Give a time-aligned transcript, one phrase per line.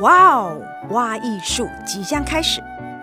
[0.00, 2.62] 哇哦，挖艺术即将开始，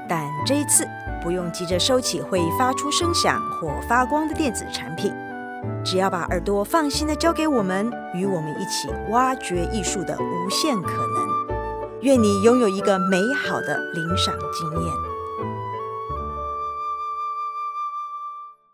[0.09, 0.87] 但这一次
[1.21, 5.13] 不用急着收起会发出声响或发光的电子产品，
[5.85, 12.01] 只要把耳朵放心的交给我们，与我们一起挖掘艺术的无限可能。
[12.01, 14.93] 愿你拥有一个美好的聆赏经验。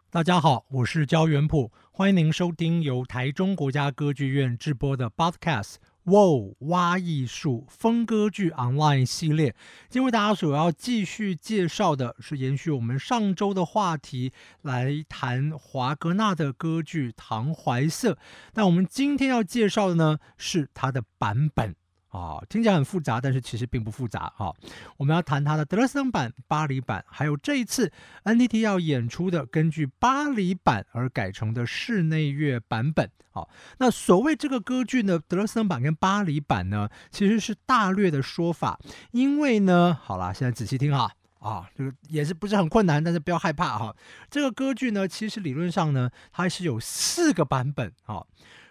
[0.09, 5.75] 大家好，我是焦元溥，欢迎您收听由台中国家歌剧院制播的 Podcast。
[6.05, 9.55] 哇哦，挖艺术风歌剧 online 系列，
[9.89, 18.13] 今天为大家所要继续介绍的是延续我们上周的话题，来谈华格纳的歌剧《唐怀瑟》。
[18.55, 21.75] 那我们今天要介绍的呢，是它的版本。
[22.13, 24.53] 啊，听起来很复杂，但是其实并不复杂啊。
[24.97, 27.91] 我们要谈它的德勒斯登版、巴黎版，还有这一次
[28.23, 33.09] NTT 要演出的根据巴黎版而改成的室内乐版本。
[33.31, 33.49] 好，
[33.79, 38.79] 那所谓这个歌剧呢，德勒斯登版跟巴黎版呢，其实是大略的说法。
[39.09, 43.95] 因为呢，好啦，现在仔细听哈，啊，这个也是不是很困难，但是不要害怕哈。
[44.29, 48.23] 这个歌剧呢，其实理论上呢，它是有四个版本啊。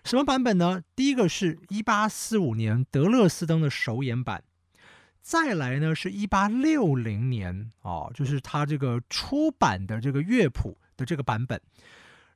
[0.04, 0.82] 什么版本呢？
[0.96, 4.42] 第一个是一八四五年德勒斯登的首演版，
[5.20, 11.60] 再来呢是一八六零年啊，就是他这个出版的这个乐谱的这个版本。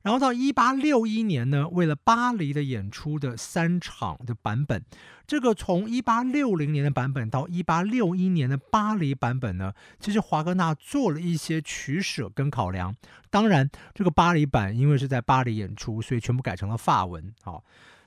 [0.07, 4.81] 然后到一八六一年呢，为了巴黎的演出的三场的版本，
[5.27, 12.95] 这个从一八六零年的版本到一八六一年的巴黎版本呢，其实华格纳做了一些取舍跟考量。
[13.29, 17.59] 当然，这个巴黎版因为是在巴黎演出，所以全部改成了法文啊。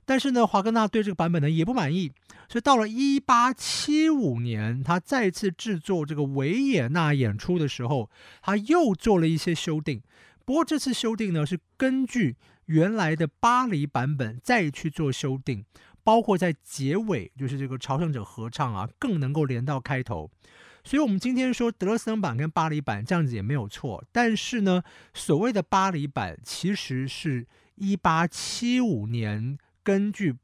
[0.07, 2.11] 但是呢，华格纳对这个版本呢也不满意，
[2.49, 8.09] 所以到了一八七五年，他再次制作这个维也纳演出的时候，
[8.41, 10.01] 他又做了一些修订。
[10.51, 15.65] 不过这次修订呢，是根据原来的巴黎版本再去做修订，
[16.03, 20.29] 包括在结尾，就是这个朝圣者合唱啊，更能够连到开头。
[20.83, 24.05] 所以，我们今天说德勒斯登版跟巴黎版这样子也没有错。
[24.11, 24.83] 但是呢，
[25.15, 27.47] 所谓的巴黎版其实是
[27.77, 30.35] 一八七五年根据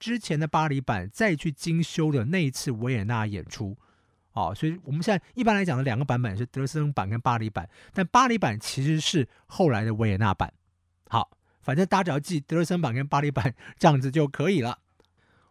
[0.00, 3.76] 之前的巴黎版再去精修的那一次维也纳演出。
[4.32, 10.52] 哦，所以我们现在一般来讲的两个版本是德森版跟巴黎版，但巴黎版其实是后来的维也纳版。
[11.08, 14.78] 好，反正大家只要记德森版跟巴黎版这样子就可以了。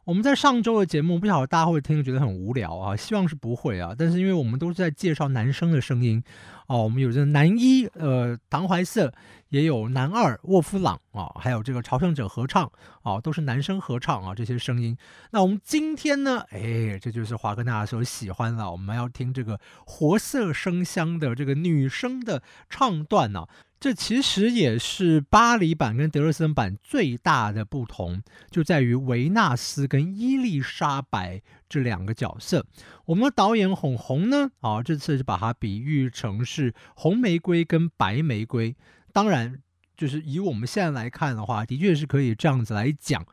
[0.03, 3.93] 我们在上周的节目，不晓得大家会听觉得很无聊啊，希望是不会啊。
[3.95, 6.21] 但是因为我们都是在介绍男生的声音
[6.67, 9.13] 哦，我们有这男一呃唐怀瑟，
[9.51, 12.71] 也有男二沃夫朗啊，还有这个朝圣者合唱
[13.03, 14.97] 啊，都是男生合唱啊，这些声音。
[15.31, 23.45] 那我们今天呢，哎，这就是华格纳所喜欢了，我们要听这个活色生香的这个女声的唱段呢、
[23.77, 32.65] 这其实也是巴黎版跟德勒斯登版最大的不同，就在于维纳斯跟伊丽莎白这两个角色。
[33.05, 38.77] 我们的导演红红呢，啊，这次是把它比喻成是红玫瑰跟白玫瑰。
[39.13, 39.61] 当然，
[39.95, 43.25] 就是以我们现在来看的话，的确是可以这样子来讲。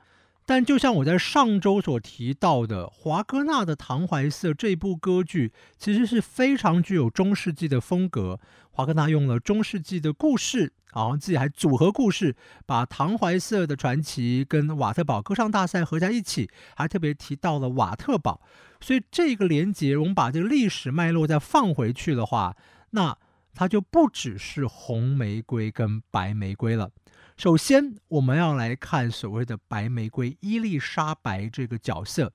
[0.45, 8.41] 但就像我在上周所提到的，华格纳的《唐怀瑟》这部歌剧其实是非常具有中世纪的风格。
[8.71, 12.35] 华格纳用了中世纪的故事，然后自己还组合故事，
[12.65, 18.41] 把唐怀瑟的传奇跟瓦特堡歌唱大赛合在一起，还特别提到了瓦特堡。
[18.81, 22.57] 所以这个连接，我们把这个历史脉络再放回去的话，
[22.93, 23.15] 那
[23.55, 26.91] 它就不只是红玫瑰跟白玫瑰了。
[27.37, 32.33] 首先，我们要来看所谓的白玫瑰伊丽莎白这个角色。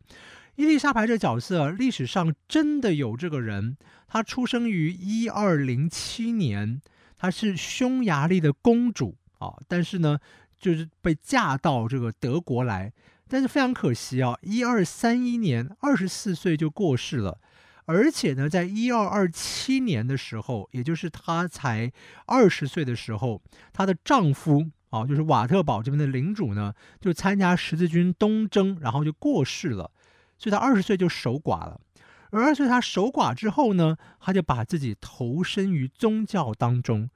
[0.55, 3.75] 伊丽莎白这个角色，历史上真的有这个人。
[4.07, 6.81] 她出生于一二零七年，
[7.17, 10.19] 她是匈牙利的公主啊，但是呢，
[10.59, 12.93] 就是被嫁到这个德国来。
[13.27, 17.39] 但是非常可惜啊，一二三一年，二十四岁就过世了。
[17.85, 21.91] 而且呢，在一二二七年的时候，也就是她才
[22.25, 24.71] 二十岁的时候，她的丈夫。
[24.93, 26.71] 啊，就是瓦特堡这边的领主呢，
[27.01, 29.89] 就参加十字军东征，然后就过世了，
[30.37, 31.81] 所以他二十岁就守寡了。
[32.29, 37.09] 而二十岁他守寡之后呢，他就把自己投身于宗教当中。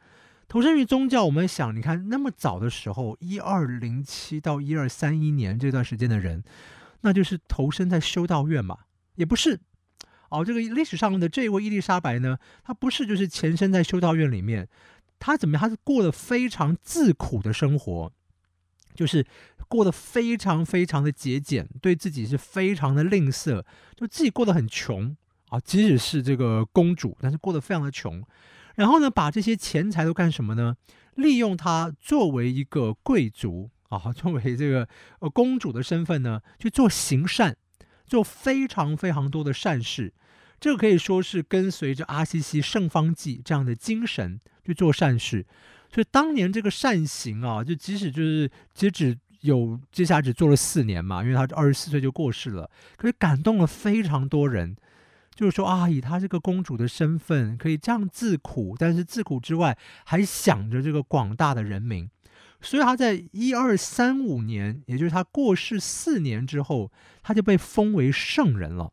[0.48, 6.44] 投身于宗教，我们想，你看那么早的时候，一二零七到一二三一年这段时间的人，
[7.02, 8.76] 那就是投身在修道院嘛？
[9.14, 9.60] 也不是。
[10.30, 14.68] 哦，这个历史上的这位伊丽莎白呢，她不是就是前身在修道院里面。
[15.20, 15.62] 她怎么样？
[15.62, 18.12] 她是过得非常自苦的生活，
[18.94, 19.26] 就是
[19.68, 23.64] 过得非常非常的节俭，对自己是非常的吝啬，
[23.96, 25.16] 就自己过得很穷
[25.50, 25.60] 啊。
[25.60, 28.24] 即使是这个公主，但是过得非常的穷。
[28.76, 30.76] 然后呢，把这些钱财都干什么呢？
[31.16, 34.88] 利用她作为一个贵族啊，作为这个
[35.20, 37.58] 呃公主的身份呢，去做行善，
[38.08, 40.12] 做非常非常多的善事。
[40.60, 45.46] 这个可以说是跟随着阿西西圣方济这样的精神去做善事。
[45.94, 54.76] 所以当年这个善行啊，就即使就是截止有接下来只做了四年嘛，因为他二十四岁就过世了，可是感动了非常多人。
[55.36, 62.10] 就是说啊，以他这个公主的身份，可以这样自苦，但是自苦之外，还想着这个广大的人民。
[62.62, 68.92] 所以他在一二三五年，也就是他过世四年之后，他就被封为圣人了。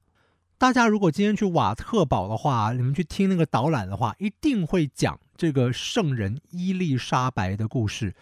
[0.57, 8.15] 大家如果今天去瓦特堡的话，你们去听那个导览的话，一定会讲这个圣人伊丽莎白的故事。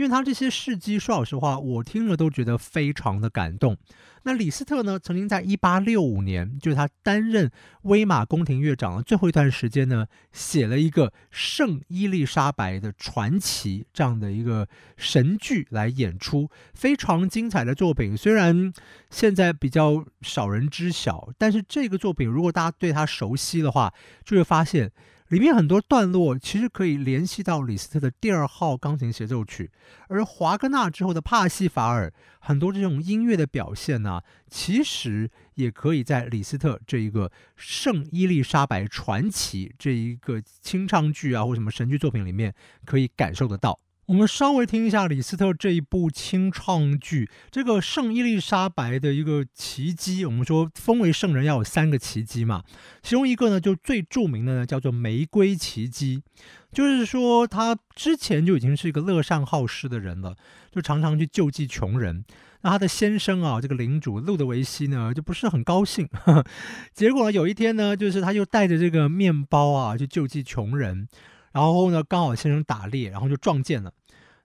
[0.00, 3.76] 因为他这些事迹，说老实话，我听了都觉得非常的感动。
[4.22, 7.50] 那李斯特呢，曾经在一八六五年，就是他担任
[7.82, 14.66] 威玛宫廷乐长的最后一段时间呢，写了一个《圣伊丽莎白的传奇》这样的一个
[14.96, 18.16] 神剧来演出，非常精彩的作品。
[18.16, 18.72] 虽然
[19.10, 23.92] 现在比较少人知晓，但是这个作品如果大家对他熟悉的话，
[24.24, 24.90] 就会发现。
[25.30, 29.70] 里面很多段落其实可以联系到李斯特的第二号钢琴协奏曲，
[30.08, 42.52] 而华格纳之后的帕西法尔，很多这种音乐的表现呢，其实也可以在李斯特这一个《圣伊丽莎白传奇》这一个清唱剧啊，或什么神剧作品里面
[42.84, 43.78] 可以感受得到。
[44.10, 50.24] 我们稍微听一下李斯特这一部清唱剧，这个圣伊丽莎白的一个奇迹。
[50.24, 52.64] 我们说封为圣人要有三个奇迹嘛，
[53.02, 56.24] 其中一个呢就最著名的呢叫做玫瑰奇迹，
[56.72, 60.34] 就是说他之前就已经是一个乐善好施的人了，
[60.72, 62.24] 就常常去救济穷人。
[62.62, 66.46] 那他的先生啊，这个领主路德维希呢就不是很高兴，呵呵，
[66.92, 71.06] 结果呢有一天呢，就是他又带着这个面包啊去救济穷人，
[71.52, 73.92] 然后呢刚好先生打猎，然后就撞见了。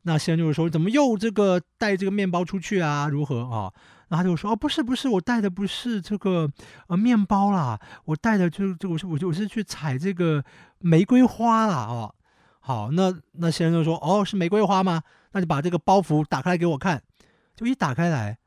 [0.08, 3.08] 那先生就是说，怎么又这个带这个面包出去啊？
[3.10, 3.74] 如何啊？
[4.10, 6.48] 那他就说，哦，不是不是，我带的不是这个
[6.88, 10.46] 呃面包啦，我带的就就我是我我是去采这个
[10.78, 12.14] 玫瑰花啦哦。
[12.60, 15.02] 好，那那先生就说，哦，是玫瑰花吗？
[15.32, 17.02] 那就把这个包袱打开来给我看。
[17.56, 18.38] 就一打开来，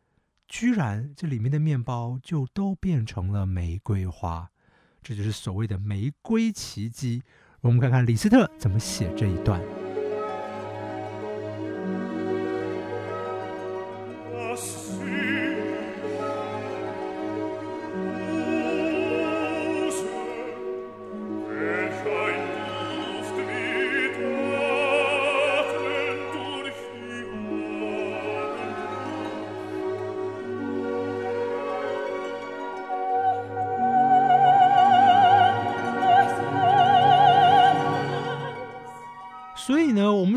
[0.46, 4.48] 居然这里面的面包就都变成了玫瑰花，
[5.02, 7.24] 这就是所谓的玫瑰奇迹。
[7.62, 9.60] 我们看看李斯特怎么写这一段。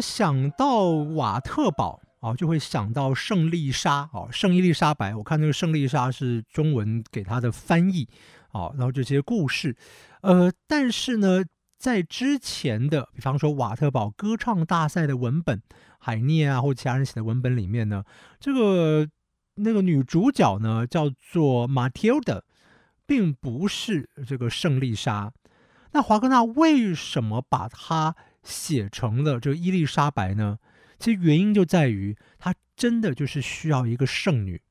[0.02, 5.16] 想到瓦特堡啊，就会想到圣丽莎啊，圣伊丽莎白。
[5.16, 8.08] 我看那个圣丽莎是中文给他的翻译
[8.52, 9.76] 啊，然后这些故事，
[10.22, 11.44] 呃，但是呢，
[11.78, 15.62] 在之前的，比方说瓦特堡歌唱大赛的文本，
[16.00, 18.04] 海涅啊或其他人写的文本里面呢，
[18.40, 19.08] 这个
[19.56, 22.44] 那个女主角呢叫做马蒂尔德，
[23.06, 25.32] 并不是这个圣丽莎。
[25.94, 30.58] 那华格纳为什么把她写成了这个伊丽莎白呢？
[31.00, 34.62] 其实原因就在于，他真的就是需要一个圣女。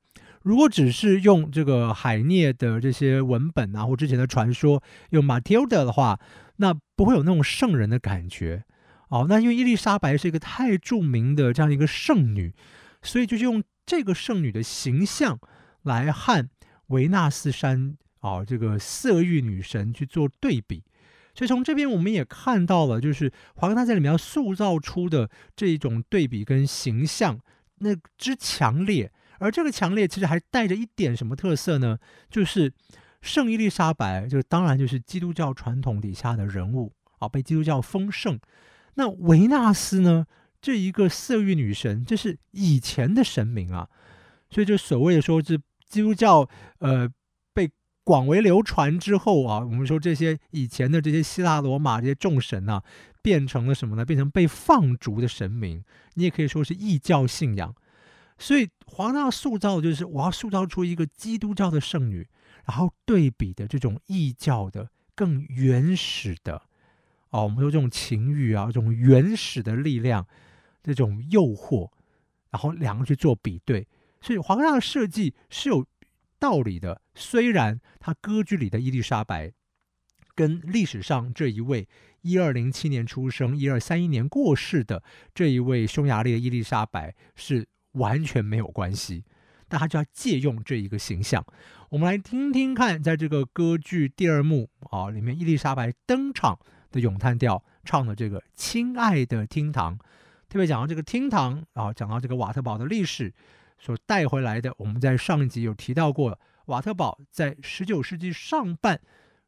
[0.42, 6.18] 如果只是用这个海涅的这些文本啊，或之前的传说用马蒂尔德的话，
[6.56, 8.64] 那不会有那种圣人的感觉。
[9.08, 12.54] 哦，那因为伊丽莎白是一个太著名的这样一个圣女，
[13.02, 15.38] 所以就是用这个圣女的形象
[15.82, 16.48] 来和
[16.86, 20.84] 维纳斯山啊、哦、这个色欲女神去做对比。
[21.34, 27.38] 所以从这边我们也看到了，就是华格纳在里面要塑造出的这一种对比跟形象，
[27.78, 29.10] 那之强烈。
[29.38, 31.98] 而这个强烈其实还带着一点什么特色呢？
[32.28, 32.72] 就是
[33.22, 38.38] 圣伊丽莎白，就当然就是基督教传统底下的人物啊，被基督教封圣。
[38.94, 40.26] 那维纳斯呢，
[40.60, 43.88] 这一个色欲女神，这是以前的神明啊。
[44.50, 46.48] 所以就所谓的说，是基督教
[46.80, 47.08] 呃。
[48.10, 52.82] 广为流传之后啊，我们说这些以前的这些希腊罗马这些众神啊，
[53.22, 54.04] 变成了什么呢？
[54.04, 55.84] 变成被放逐的神明。
[56.14, 57.72] 你也可以说是异教信仰。
[58.36, 62.26] 所以皇上塑造的就是我要塑造出一个基督教的圣女，
[62.66, 66.62] 然后对比的这种异教的更原始的
[67.30, 70.26] 哦，我们说这种情欲啊，这种原始的力量，
[70.82, 71.88] 这种诱惑，
[72.50, 73.86] 然后两个去做比对。
[74.20, 75.86] 所以皇上的设计是有
[76.40, 79.52] 道理的，虽然他歌剧里的伊丽莎白
[80.34, 81.86] 跟历史上这一位
[82.22, 85.02] 一二零七年出生、一二三一年过世的
[85.34, 89.24] 这一位匈牙利的伊丽莎白是完全没有关系，
[89.68, 91.44] 但他就要借用这一个形象。
[91.90, 96.58] 我们来听听看，在这个歌剧第二幕啊里面，伊丽莎白登场
[96.90, 99.98] 的咏叹调唱的这个《亲爱的厅堂》，
[100.48, 103.34] 特别讲到这个厅堂啊，讲到这个瓦特堡的历史
[103.80, 104.72] 所带回来的。
[104.76, 109.00] 我们在上一集有提到过，瓦特堡在十九世纪上半，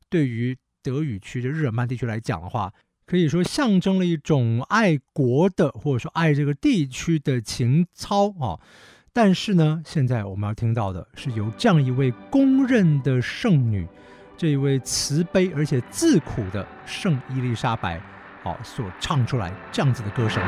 [0.08, 2.72] 对于德语区的日耳曼地区来讲的话，
[3.06, 8.58] 可以说象征了一种爱国的，或者说爱这个地区的情操啊。
[9.12, 13.86] 但是呢，现在我们要听到的是由这样一位公认的圣女，
[14.38, 18.00] 这一位慈悲而且自苦的圣伊丽莎白，
[18.42, 20.42] 好所唱出来这样子的歌声。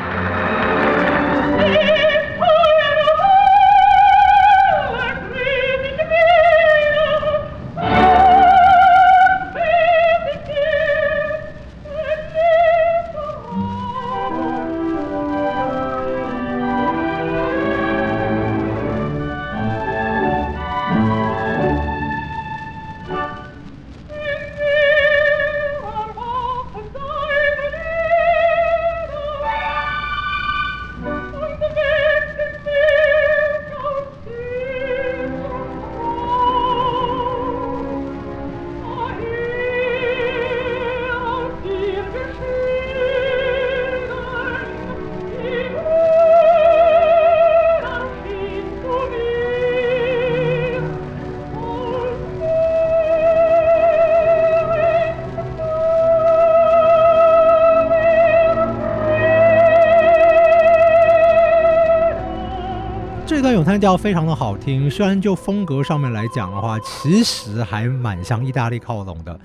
[63.78, 69.38] 调非常的好听，虽然就风格上面来讲的话，其实还蛮向意大利靠拢的，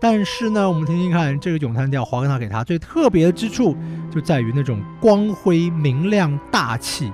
[0.00, 3.76] 但是呢，我们听听看这个咏叹调，华格纳给他最特别之处，
[4.12, 7.12] 就在于那种光辉明亮、大气，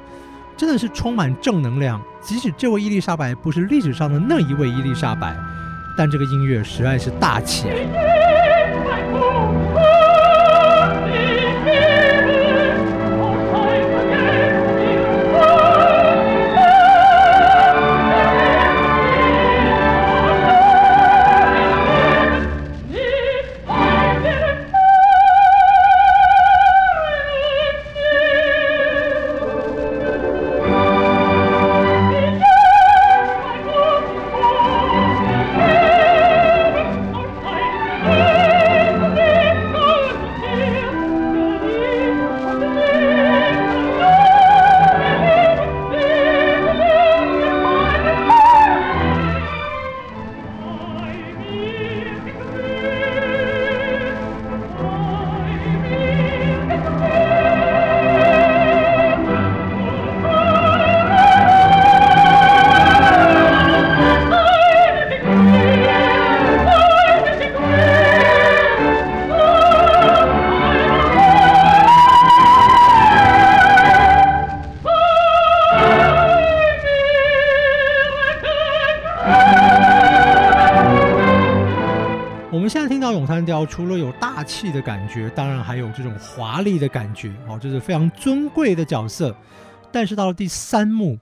[0.57, 2.01] 真的是充满正能量。
[2.21, 5.37] 即使这位伊丽莎白不是历史上的那一位伊丽莎白，
[5.97, 7.75] 但这个音乐实在是大气啊。
[83.67, 89.37] 除了有大气的感觉，当然还有这种华丽的感觉哦，这是非常尊贵的角色。
[89.93, 91.19] 但是到了第三幕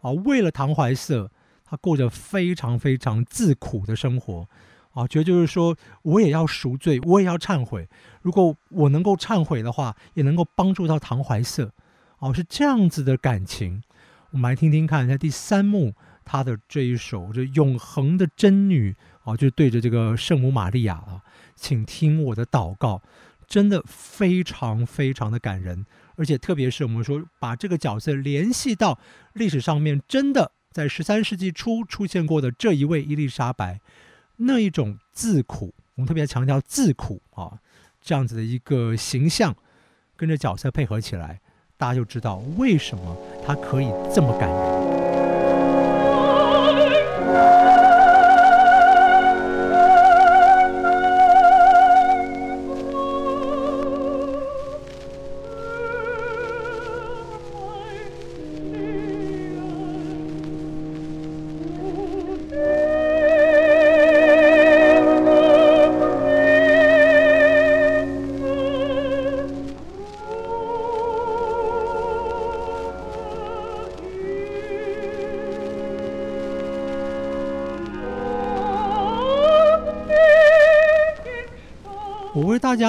[0.00, 1.30] 啊，为了唐怀瑟，
[1.64, 4.46] 他过着非常非常自苦的生活
[4.92, 7.88] 啊，觉得就是说我也要赎罪，我也要忏悔。
[8.22, 11.72] 如果我能够忏悔的话，也能够帮助到唐怀瑟
[12.18, 13.82] 哦，是这样子的感情。
[14.32, 15.94] 我们来听听看，在第三幕
[16.24, 21.22] 他的这一首这永恒的真女啊，就对着这个圣母玛利亚啊。
[21.56, 23.02] 请听我的祷告，
[23.46, 25.84] 真的非常非常的感人，
[26.16, 28.98] 而且特别是我们说把这个角色联系到
[29.34, 33.80] 历史上面，真的在十三世纪初出现过的这一位伊丽莎白，
[34.36, 37.58] 那一种自苦，我们特别强调自苦啊，
[38.00, 39.54] 这样子的一个形象，
[40.16, 41.40] 跟着角色配合起来，
[41.76, 43.14] 大家就知道为什么
[43.46, 44.99] 他可以这么感人。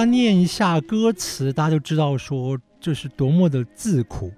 [0.04, 4.32] 念一下歌词，大家就知道说这是多么的自苦。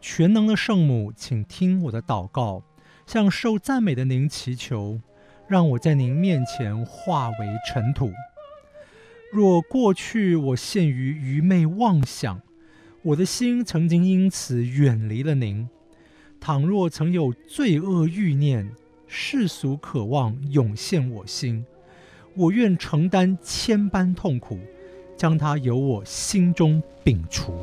[0.00, 2.62] 全能的圣母，请听我的祷告，
[3.06, 5.00] 向受赞美的您祈求，
[5.46, 7.36] 让我在您面前化为
[7.68, 8.10] 尘土。
[9.32, 12.42] 若过去我陷于愚昧妄想，
[13.02, 15.68] 我的心曾经因此远离了您；
[16.40, 18.70] 倘若曾有罪恶欲念、
[19.06, 21.64] 世俗渴望涌现我心，
[22.34, 24.58] 我愿承担千般痛苦，
[25.22, 27.54] 将它由我心中摒除。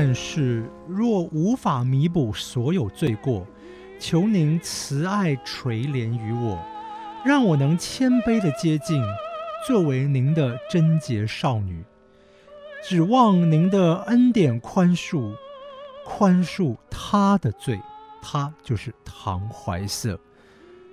[0.00, 3.44] 但是，若无法弥补所有罪过，
[3.98, 6.56] 求您慈爱垂怜于我，
[7.24, 9.02] 让我能谦卑的接近，
[9.66, 11.82] 作为您的贞洁少女，
[12.80, 15.34] 指望您的恩典宽恕，
[16.04, 17.80] 宽恕他的罪，
[18.22, 20.10] 他就是唐怀瑟。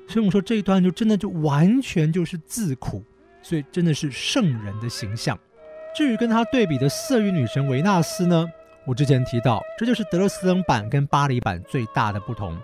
[0.07, 3.03] 所以我们说这一段就真的就完全就是自苦，
[3.43, 5.37] 所以真的是圣人的形象。
[5.95, 8.47] 至于跟他对比的色欲女神维纳斯呢？
[8.85, 12.55] 我之前提到，这就是德勒斯登版跟巴黎版最大的不同。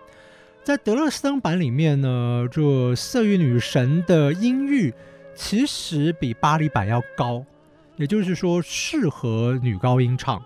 [0.64, 4.94] 在德勒斯登版里面呢，这色欲女神的音域
[5.34, 7.44] 其实比巴黎版要高，
[7.96, 10.40] 也就是说适合女高音唱。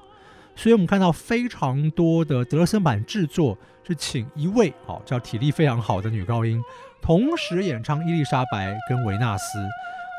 [0.56, 6.64] 所以我们看到非常多的德勒斯登版制作是请一位哦叫体力非常好的女高音，
[7.02, 9.60] 同时演唱伊丽莎白跟维纳斯，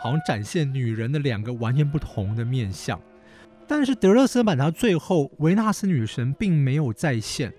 [0.02, 3.00] 好像展现女人的两个完全不同的面相。
[3.68, 7.52] 但是德勒斯版它最后维纳斯女神并没有再现，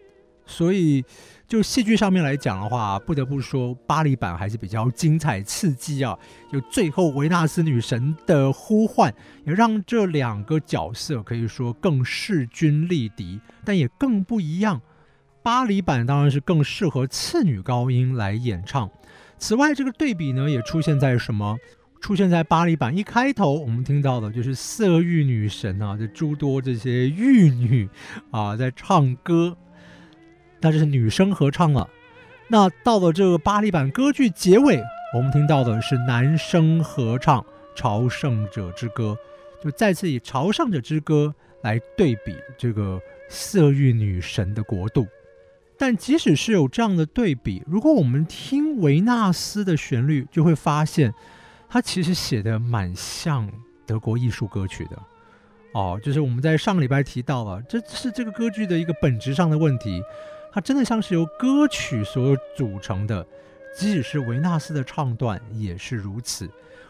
[0.45, 1.03] 所以
[1.47, 6.17] 就戏剧上面来讲的话，不得不说巴黎版还是比较精彩刺激啊！
[6.51, 9.13] 就最后维纳斯女神的呼唤，
[9.45, 14.81] 也让这两个角色可以说更势均力敌，但也更不一样。
[15.41, 18.89] 巴黎版当然是更适合次女高音来演唱。
[19.37, 21.57] 此外，这个对比呢也出现在什么？
[21.99, 27.89] 出现在巴黎版一开头，我们听到的就是色欲女神啊，这诸多这些玉女
[28.31, 29.57] 啊在唱歌，
[30.61, 31.89] 那这是女声合唱了。
[32.47, 34.81] 那到了这个巴黎版歌剧结尾，
[35.13, 37.41] 我们听到的是男声合唱
[37.75, 39.17] 《朝圣者之歌》，
[39.63, 41.33] 就再次以《朝圣者之歌》
[41.63, 45.05] 来对比这个色欲女神的国度。
[45.77, 51.13] 但即使是有这样的对比，如果我们听维纳斯的旋律，就会发现。
[51.77, 53.47] 他其实写的蛮像
[53.85, 54.99] 德国艺术歌曲的，
[55.75, 60.01] 哦，就是我们在上个礼拜提到了，这是这个歌剧的一个本质上的问题，
[60.51, 63.23] 它真的像是由歌曲所组成的，
[63.77, 66.49] 即使是维纳斯的唱段也是如此。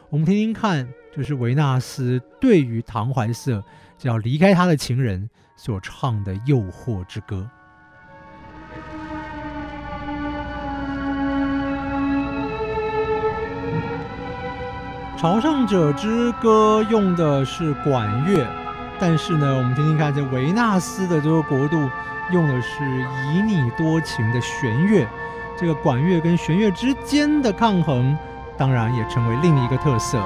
[0.09, 3.61] 我们听听看，就是维纳斯对于唐怀瑟
[3.97, 7.45] 就要离开他的情人所唱的诱惑之歌。
[15.17, 18.45] 《朝圣者之歌》用的是管乐，
[18.99, 21.89] 但是呢，我们听听看，这维纳斯的这个国度
[22.31, 25.07] 用的是旖旎多情的弦乐，
[25.57, 28.15] 这个管乐跟弦乐之间的抗衡，
[28.55, 30.23] 当然也成为另一个特色。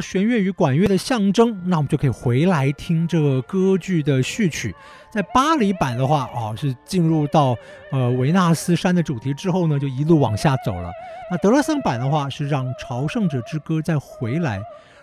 [0.00, 4.74] 弦乐与管乐的象征，那我们就可以回来听这个歌剧的序曲。
[5.10, 7.56] 在巴黎版的话，哦，是进入到
[7.90, 10.90] 呃维纳斯山的主题之后呢，就一路往下走了。
[11.30, 14.60] 那德勒森版的话，是让朝圣者之歌再回来。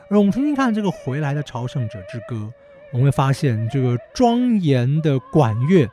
[0.09, 2.51] 而我们听听看这个回来的朝圣者之歌，
[2.93, 5.87] 我们会发现这个庄严的管乐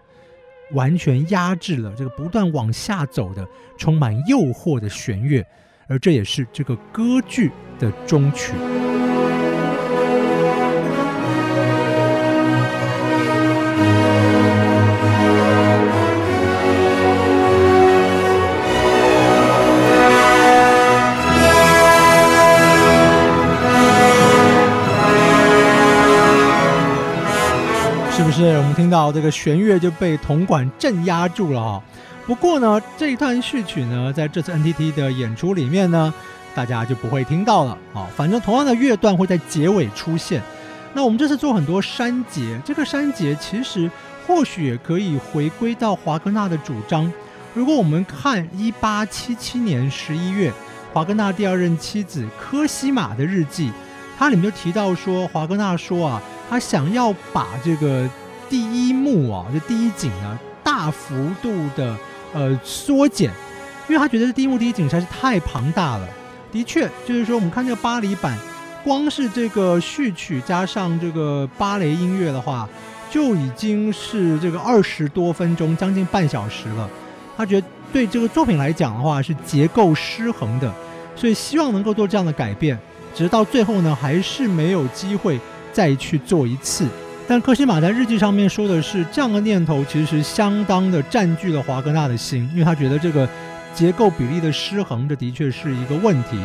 [0.72, 5.44] 完全压制了这个不断往下走的充满诱惑的弦乐。
[5.86, 8.54] 而这也是这个歌剧的终曲。
[28.34, 31.80] 是我们听到这个弦乐就被铜管镇压住了啊？
[32.26, 36.12] 不过呢，这一段序曲呢，在这次 NTT 的演出里面呢，
[36.52, 38.08] 大家就不会听到了啊。
[38.16, 40.42] 反正同样的乐段会在结尾出现。
[40.94, 43.88] 那我们这次做很多删节，这个删节其实
[44.26, 47.10] 或许也可以回归到华格纳的主张。
[47.54, 50.52] 如果我们看1877年11月，
[50.92, 53.70] 华格纳第二任妻子科西玛的日记，
[54.18, 56.20] 它里面就提到说，华格纳说啊，
[56.50, 58.08] 他想要把这个
[58.48, 61.96] 第一幕啊，这第一景呢，大幅度的。
[62.36, 63.30] 呃，缩减，
[63.88, 66.08] 因为他觉得这第一幕第一景实在是太庞大了。
[66.50, 68.36] 的确，就是说我们看这个巴黎版，
[68.82, 72.68] 光是这个序曲加上这个芭蕾音乐的话，
[73.08, 76.90] 就已经是这个二十多分钟，将近半小时了。
[77.36, 80.74] 他觉得对这个作品来讲的话，是结构失衡的，
[81.14, 82.76] 所以希望能够做这样的改变。
[83.14, 85.38] 直到最后呢，还是没有机会
[85.72, 86.84] 再去做一次。
[87.26, 93.26] 但科西玛在日记上面说的是，这样的念头其实相当的占据了华格纳的心，因为他觉得这个
[93.72, 96.38] 结构比例的失衡，这的确是一个问题。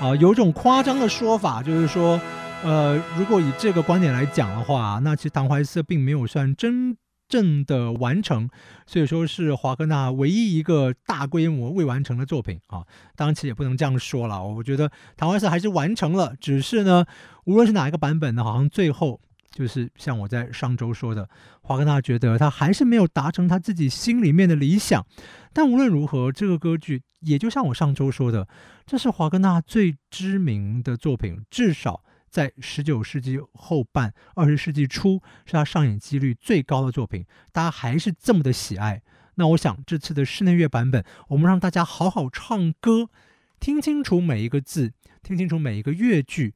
[0.00, 2.20] 啊，有种夸张的说法，就是说，
[2.64, 6.96] 呃，如果以这个观点来讲的话，那其实唐怀瑟并没有算真
[7.28, 8.50] 正的完成，
[8.84, 12.82] 所以说是华格纳唯一一个大规模未完成的作品啊。
[13.14, 17.06] 当然，其实也不能这样说了，我觉得唐怀瑟还是完成了，只是呢，
[17.44, 19.20] 无论是哪一个版本呢，好像最后。
[19.56, 21.26] 就是像我在上周说的，
[21.62, 25.06] 华格纳觉得他还是没有达成他自己心里面的理想。
[25.54, 28.46] 但无论如何，这个歌剧也就像我上周说的，
[28.84, 37.24] 这是华格纳最知名的作品，至少在十九世纪后半、二十世纪初是他上演几率最高的作品。
[37.50, 39.00] 大家还是这么的喜爱。
[39.36, 43.08] 那我想这次的室内乐版本，我们让大家好好唱歌，
[43.58, 44.92] 听清楚每一个字，
[45.22, 46.54] 听清楚每一个乐句。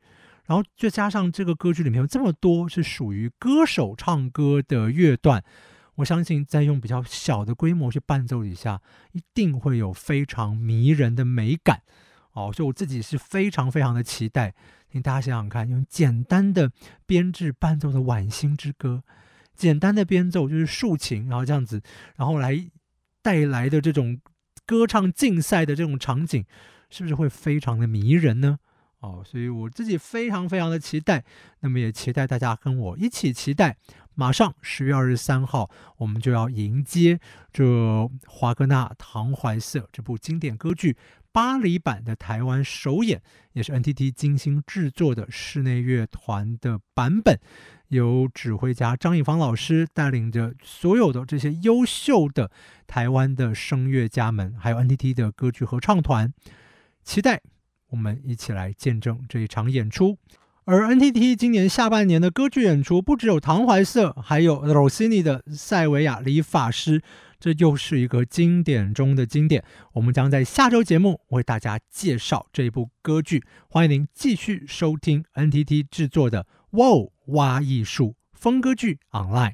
[0.51, 5.45] 然后再加上这个歌剧里面有这么多是属于歌手唱歌的乐段，
[5.95, 8.83] 我相信在用比较小的规模去伴奏底下，
[9.13, 11.83] 一定会有非常迷人的美感
[12.33, 12.53] 哦。
[12.53, 14.53] 所以我自己是非常非常的期待。
[14.91, 16.73] 请大家想想看，用简单的
[17.07, 19.05] 编制伴奏的《晚星之歌》，
[19.55, 21.81] 简单的编奏就是竖琴，然后这样子，
[22.17, 22.69] 然后来
[23.23, 24.21] 带来的这种
[24.67, 26.45] 歌唱竞赛的这种场景，
[26.89, 28.59] 是不是会非常的迷人呢？
[29.01, 31.25] 哦，所以我自己非常非常的期待，
[31.61, 33.77] 那么也期待大家跟我一起期待。
[34.15, 37.19] 马上十月二十三号，我们就要迎接
[37.53, 40.99] 这华格纳《唐怀瑟》这部经典歌剧
[41.33, 47.39] 巴黎版的台湾首演，也是 NTT 精心制作的室内乐团的版本，
[47.89, 52.51] 由指挥家张艺芳老师带领着所有的这些优秀的
[52.87, 56.31] 台湾的声乐家们，还有 NTT 的歌剧合唱团，
[57.03, 57.41] 期待。
[57.91, 60.17] 我们一起来见证这一场演出。
[60.65, 67.01] 而 NTT 今年下半年的歌剧演出，不只有唐怀瑟，还有罗西尼的《塞维亚理发师》，
[67.41, 69.65] 这又是一个经典中的经典。
[69.95, 73.43] 我们将在下周节目为大家介绍这部歌剧。
[73.69, 76.45] 欢迎您继续收听 NTT 制作的
[76.79, 79.53] 《哇哦哇艺术风歌剧 Online》。